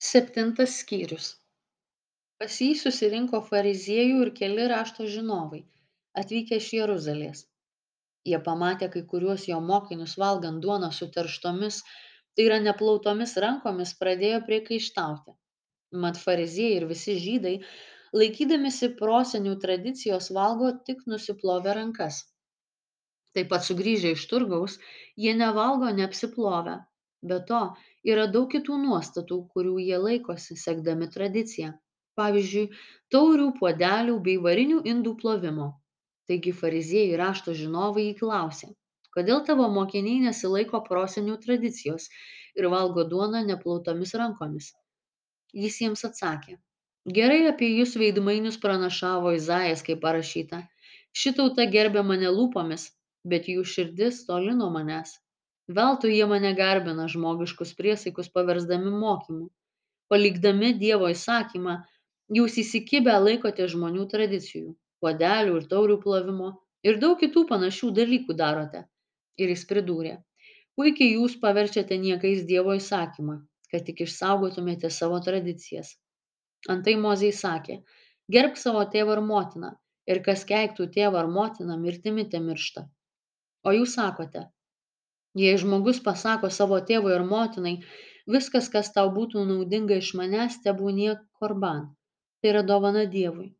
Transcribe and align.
septintas 0.00 0.78
skyrius. 0.80 1.26
Pas 2.40 2.54
jį 2.64 2.70
susirinko 2.82 3.42
fariziejų 3.48 4.22
ir 4.24 4.30
keli 4.38 4.68
rašto 4.72 5.04
žinovai 5.14 5.60
atvykę 6.20 6.56
iš 6.62 6.68
jeruzalės. 6.78 7.42
Jie 8.30 8.38
pamatę 8.46 8.88
kai 8.94 9.02
kuriuos 9.10 9.44
jo 9.50 9.58
mokinius 9.66 10.16
valgant 10.22 10.64
duoną 10.64 10.88
suterštomis 11.00 11.82
tai 11.84 12.48
yra 12.48 12.58
neplautomis 12.64 13.36
rankomis 13.44 13.92
pradėjo 14.00 14.40
priekaištauti. 14.48 15.36
Mat 16.04 16.20
fariziejai 16.24 16.80
ir 16.80 16.88
visi 16.94 17.20
žydai 17.20 17.54
laikydamiesi 18.16 18.94
prosenių 19.02 19.58
tradicijos 19.66 20.32
valgo 20.40 20.72
tik 20.88 21.04
nusiplovę 21.12 21.76
rankas. 21.76 22.22
Taip 23.36 23.52
pat 23.52 23.68
sugrįžę 23.68 24.16
iš 24.16 24.24
turgaus 24.32 24.80
jie 25.26 25.36
nevalgo 25.44 25.92
neapsiplovę 26.00 26.80
be 27.22 27.38
to 27.52 27.60
yra 28.14 28.26
daug 28.34 28.48
kitų 28.54 28.80
nuostatų 28.86 29.38
kurių 29.54 29.76
jie 29.84 30.00
laikosi 30.08 30.56
sekdami 30.64 31.08
tradicija 31.16 31.76
pavyzdžiui 32.20 32.66
taurių 33.14 33.48
puodelių 33.60 34.16
bei 34.26 34.36
varinių 34.46 34.82
indų 34.92 35.14
plovimo. 35.22 35.68
Taigi 36.30 36.52
fariziejai 36.62 37.18
rašto 37.20 37.54
žinovai 37.60 38.06
jį 38.10 38.14
klausė 38.22 38.70
kodėl 39.14 39.40
tavo 39.46 39.66
mokiniai 39.74 40.24
nesilaiko 40.24 40.80
prosenių 40.88 41.36
tradicijos 41.44 42.08
ir 42.60 42.68
valgo 42.74 43.04
duoną 43.12 43.40
neplautomis 43.48 44.14
rankomis? 44.20 44.68
Jis 45.62 45.80
jiems 45.82 46.04
atsakė 46.08 46.58
gerai 47.16 47.40
apie 47.50 47.70
jus 47.72 47.96
veidmainius 48.02 48.60
pranašavo 48.64 49.32
izaijas 49.38 49.82
kaip 49.86 50.02
parašyta. 50.04 50.60
Ši 51.20 51.32
tauta 51.38 51.66
gerbia 51.74 52.04
mane 52.06 52.30
lūpomis 52.36 52.86
bet 53.32 53.48
jų 53.52 53.64
širdis 53.74 54.22
toli 54.28 54.54
nuo 54.60 54.70
manęs 54.76 55.16
veltui 55.78 56.12
jie 56.16 56.26
mane 56.30 56.52
garbina 56.58 57.06
žmogiškus 57.14 57.74
priesaikus 57.78 58.30
paversdami 58.36 58.92
mokymu. 59.02 59.48
Palikdami 60.12 60.72
dievo 60.84 61.10
įsakymą 61.14 61.76
jūs 62.38 62.58
įsikibę 62.64 63.14
laikotės 63.26 63.74
žmonių 63.74 64.06
tradicijų 64.14 64.74
puodelių 65.02 65.60
ir 65.60 65.68
taurių 65.74 66.00
plovimo 66.06 66.50
ir 66.86 66.98
daug 67.04 67.20
kitų 67.20 67.46
panašių 67.52 67.92
dalykų 68.00 68.36
darote. 68.42 68.82
Ir 69.40 69.54
jis 69.54 69.64
pridūrė 69.70 70.16
puikiai 70.80 71.14
jūs 71.14 71.36
paverčiate 71.40 71.96
niekais 72.00 72.44
dievo 72.48 72.74
įsakymą 72.78 73.40
kad 73.70 73.86
tik 73.86 74.02
išsaugotumėte 74.04 74.90
savo 74.90 75.18
tradicijas. 75.26 75.92
Antai 76.74 76.96
mozei 77.00 77.30
sakė 77.36 77.80
gerbk 78.34 78.58
savo 78.60 78.82
tėvą 78.94 79.16
ir 79.16 79.22
motiną 79.26 79.70
ir 80.10 80.20
kas 80.26 80.42
keiktų 80.48 80.88
tėvą 80.96 81.22
ar 81.22 81.30
motiną 81.36 81.76
mirtimi 81.84 82.26
temiršta 82.34 82.84
o 83.64 83.74
jūs 83.76 83.94
sakote 83.98 84.42
jei 85.38 85.56
žmogus 85.62 86.00
pasako 86.06 86.50
savo 86.50 86.80
tėvui 86.90 87.14
ar 87.14 87.24
motinai 87.26 87.76
viskas 88.34 88.68
kas 88.74 88.92
tau 88.96 89.10
būtų 89.14 89.46
naudinga 89.46 90.00
iš 90.02 90.12
manęs 90.18 90.58
tebūnie 90.64 91.14
korban 91.38 91.86
tai 92.40 92.52
yra 92.52 92.62
dovana 92.66 93.04
dievui. 93.14 93.50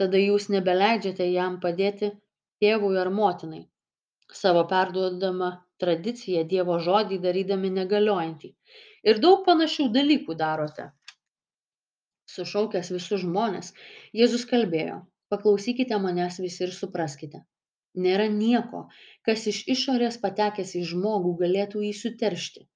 Tada 0.00 0.20
jūs 0.20 0.48
nebeleidžiate 0.52 1.26
jam 1.32 1.58
padėti 1.64 2.10
tėvui 2.62 2.96
ar 3.00 3.10
motinai 3.10 3.64
savo 4.40 4.64
perduodama 4.70 5.50
tradicija 5.82 6.44
dievo 6.52 6.78
žodį 6.86 7.18
darydami 7.24 7.70
negaliojantį. 7.76 8.50
Ir 9.10 9.20
daug 9.24 9.44
panašių 9.46 9.88
dalykų 9.94 10.36
darote. 10.42 10.90
Sušaukęs 12.30 12.92
visus 12.94 13.24
žmones 13.24 13.72
jėzus 14.20 14.44
kalbėjo 14.50 15.00
paklausykite 15.32 15.98
manęs 16.04 16.38
visi 16.44 16.62
ir 16.66 16.74
supraskite 16.76 17.42
nėra 17.94 18.26
nieko. 18.32 18.86
Kas 19.26 19.46
iš 19.52 19.62
išorės 19.76 20.18
patekęs 20.24 20.74
į 20.80 20.84
žmogų 20.94 21.36
galėtų 21.44 21.84
jį 21.86 21.94
suteršti. 22.02 22.66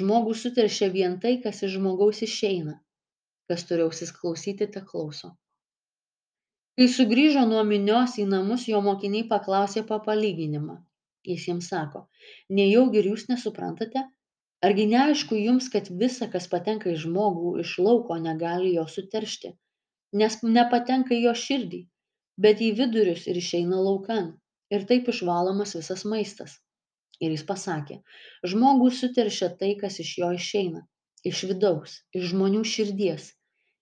Žmogų 0.00 0.34
suteršia 0.34 0.90
vien 0.92 1.18
tai 1.22 1.38
kas 1.42 1.62
iš 1.62 1.78
žmogaus 1.78 2.22
išeina. 2.26 2.78
Kas 3.50 3.66
turi 3.68 3.86
ausis 3.86 4.14
klausyti 4.14 4.66
teklauso 4.66 5.36
kai 6.76 6.86
sugrįžo 6.92 7.42
nuo 7.50 7.62
minios 7.64 8.18
į 8.20 8.26
namus 8.30 8.66
jo 8.68 8.82
mokiniai 8.84 9.24
paklausė 9.30 9.82
papalyginimą 9.90 10.74
jis 11.28 11.46
jiems 11.48 11.70
sako 11.72 12.02
nejaugi 12.58 13.00
ir 13.00 13.08
jūs 13.12 13.24
nesuprantate? 13.30 14.02
Argi 14.66 14.84
neaišku 14.90 15.38
jums 15.40 15.70
kad 15.72 15.88
visa 16.02 16.28
kas 16.32 16.48
patenka 16.52 16.90
į 16.92 16.96
žmogų 17.04 17.54
iš 17.62 17.72
lauko 17.86 18.16
negali 18.26 18.74
jo 18.74 18.84
suteršti? 18.92 19.52
Nes 20.20 20.36
nepatenka 20.42 21.14
į 21.16 21.22
jo 21.26 21.34
širdį 21.44 21.80
bet 22.44 22.60
į 22.66 22.70
vidurius 22.80 23.24
ir 23.30 23.40
išeina 23.40 23.80
laukan 23.88 24.28
ir 24.74 24.86
taip 24.90 25.08
išvalomas 25.12 25.76
visas 25.78 26.04
maistas. 26.08 26.58
Ir 27.22 27.32
jis 27.32 27.46
pasakė 27.48 28.02
žmogų 28.50 28.90
suteršia 28.92 29.48
tai 29.60 29.72
kas 29.80 30.00
iš 30.02 30.18
jo 30.20 30.34
išeina 30.36 30.82
iš 31.30 31.42
vidaus 31.50 31.98
iš 32.18 32.30
žmonių 32.32 32.62
širdies. 32.72 33.30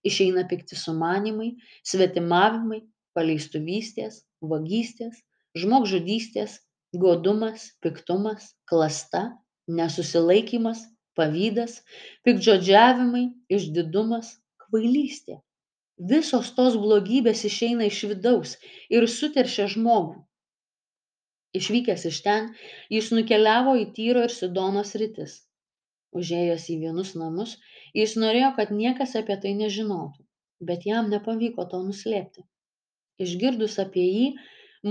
Išeina 0.09 0.45
pikti 0.51 0.77
sumanymai 0.81 1.51
svetimavimai 1.91 2.81
paleistuvystės 3.17 4.21
vagystės 4.53 5.21
žmogžudystės 5.63 6.59
godumas 7.05 7.67
piktumas 7.85 8.51
klasta 8.71 9.23
nesusilaikymas 9.81 10.85
pavydas 11.19 11.79
piktžodžiavimai 12.27 13.25
išdidumas 13.59 14.35
kvailystė. 14.65 15.41
Visos 16.11 16.51
tos 16.57 16.77
blogybės 16.85 17.45
išeina 17.49 17.89
iš 17.91 18.01
vidaus 18.13 18.57
ir 18.91 19.07
suteršia 19.17 19.69
žmogų 19.77 20.17
išvykęs 21.61 22.07
iš 22.11 22.21
ten 22.27 22.53
jis 22.97 23.11
nukeliavo 23.17 23.79
į 23.85 23.89
tyro 23.99 24.27
ir 24.29 24.37
sidono 24.37 24.85
sritis 24.91 25.41
užėjęs 26.21 26.69
į 26.75 26.79
vienus 26.85 27.17
namus 27.23 27.57
jis 28.03 28.19
norėjo 28.25 28.55
kad 28.61 28.77
niekas 28.83 29.19
apie 29.23 29.41
tai 29.47 29.57
nežinotų 29.63 30.25
bet 30.69 30.87
jam 30.89 31.11
nepavyko 31.13 31.67
to 31.71 31.81
nuslėpti. 31.87 32.45
Išgirdus 33.25 33.79
apie 33.83 34.05
jį 34.05 34.27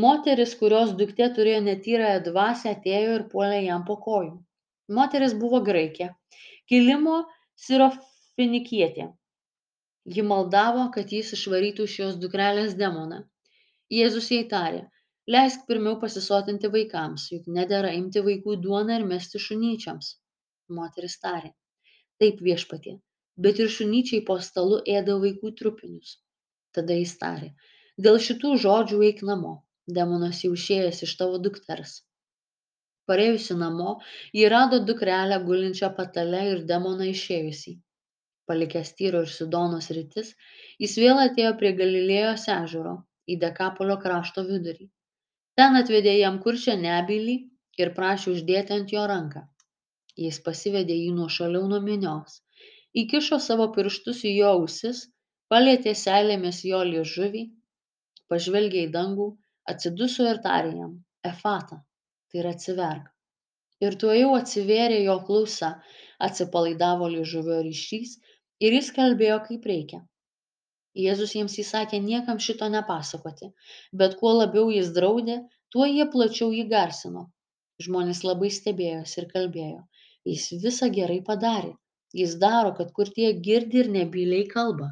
moteris 0.03 0.55
kurios 0.59 0.93
duktė 0.99 1.29
turėjo 1.37 1.63
netyrąją 1.67 2.21
dvasią 2.27 2.75
atėjo 2.77 3.17
ir 3.17 3.25
puolė 3.33 3.59
jam 3.65 3.83
po 3.89 3.97
kojų. 4.05 4.37
Moteris 4.97 5.35
buvo 5.43 5.61
graikė 5.67 6.09
kilimo 6.71 7.17
sirofinikietė. 7.65 9.09
Ji 10.15 10.23
maldavo 10.29 10.89
kad 10.95 11.11
jis 11.15 11.31
išvarytų 11.37 11.87
iš 11.89 11.99
jos 11.99 12.17
dukrelės 12.23 12.73
demoną. 12.79 13.21
Jėzus 13.93 14.31
jai 14.35 14.43
tarė 14.51 14.81
leisk 15.31 15.63
pirmiau 15.69 15.99
pasisotinti 16.01 16.71
vaikams 16.75 17.29
juk 17.31 17.47
nedera 17.57 17.93
imti 18.01 18.23
vaikų 18.27 18.59
duoną 18.67 18.99
ir 18.99 19.07
mesti 19.15 19.39
šunyčiams 19.47 20.13
moteris 20.79 21.19
tarė. 21.23 21.55
Taip 22.19 22.41
viešpatie 22.43 22.99
bet 23.37 23.59
ir 23.59 23.69
šunyčiai 23.75 24.23
po 24.25 24.37
stalu 24.47 24.79
ėda 24.95 25.17
vaikų 25.21 25.53
trupinius. 25.59 26.17
Tada 26.77 26.97
jis 26.97 27.13
tarė. 27.21 27.53
Dėl 28.05 28.19
šitų 28.25 28.57
žodžių 28.65 28.99
eik 29.09 29.21
namo 29.29 29.53
demonas 29.97 30.41
jau 30.43 30.53
išėjęs 30.57 31.03
iš 31.07 31.15
tavo 31.19 31.39
dukters. 31.45 32.01
Parėjusi 33.09 33.57
namo 33.59 33.97
ji 34.37 34.45
rado 34.53 34.79
dukrelę 34.89 35.39
gulinčią 35.47 35.89
patale 35.97 36.43
ir 36.51 36.61
demoną 36.69 37.09
išėjusį 37.11 37.75
palikęs 38.47 38.93
tyro 38.99 39.23
ir 39.25 39.31
sidono 39.31 39.79
sritis 39.83 40.33
jis 40.83 40.95
vėl 40.99 41.19
atėjo 41.25 41.51
prie 41.59 41.71
galilėjos 41.79 42.47
ežero 42.55 42.95
į 43.27 43.37
dekapolio 43.43 43.97
krašto 44.05 44.43
vidurį 44.47 44.89
ten 45.59 45.79
atvedė 45.79 46.13
jam 46.19 46.39
kurčią 46.45 46.77
nebylį 46.85 47.35
ir 47.83 47.93
prašė 47.97 48.31
uždėti 48.35 48.77
ant 48.77 48.95
jo 48.95 49.03
ranką. 49.09 49.43
Jis 50.25 50.39
pasivedė 50.45 50.95
jį 50.97 51.11
nuošaliau 51.17 51.67
nuo 51.69 51.81
minios 51.81 52.41
įkišo 53.01 53.39
savo 53.41 53.65
pirštus 53.75 54.19
į 54.29 54.31
jo 54.35 54.49
ausis 54.55 54.99
palietė 55.53 55.93
seilėmis 56.01 56.59
jo 56.69 56.81
liežuvį 56.89 57.41
pažvelgė 58.33 58.83
į 58.87 58.91
dangų 58.95 59.27
atsiduso 59.73 60.27
ir 60.29 60.41
tarė 60.45 60.75
jam 60.81 60.93
efata 61.29 61.79
tai 61.79 62.41
yra 62.43 62.53
atsiverk. 62.57 63.09
Ir 63.83 63.97
tuojau 64.03 64.29
atsivėrė 64.37 65.01
jo 65.07 65.17
klausa 65.27 65.71
atsipalaidavo 66.27 67.09
liežuvio 67.15 67.59
ryšys 67.65 68.15
ir 68.67 68.77
jis 68.77 68.91
kalbėjo 68.95 69.39
kaip 69.47 69.65
reikia 69.71 69.99
jėzus 71.01 71.35
jiems 71.35 71.57
įsakė 71.63 71.99
niekam 72.07 72.39
šito 72.47 72.69
nepasakoti 72.75 73.49
bet 74.01 74.17
kuo 74.21 74.33
labiau 74.39 74.71
jis 74.77 74.91
draudė 74.97 75.37
tuo 75.75 75.87
jie 75.89 76.05
plačiau 76.15 76.51
jį 76.55 76.65
garsino. 76.73 77.27
Žmonės 77.83 78.23
labai 78.27 78.51
stebėjosi 78.57 79.21
ir 79.21 79.29
kalbėjo. 79.35 79.79
Jis 80.33 80.49
visa 80.65 80.89
gerai 80.97 81.21
padarė. 81.29 81.73
Jis 82.23 82.35
daro 82.43 82.75
kad 82.77 82.91
kurtieji 82.99 83.39
girdi 83.47 83.81
ir 83.83 83.89
nebyliai 83.95 84.45
kalba 84.51 84.91